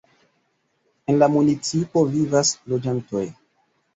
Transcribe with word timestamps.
En 1.11 1.19
la 1.23 1.27
municipo 1.33 2.03
vivas 2.15 2.53
loĝantoj. 2.73 3.25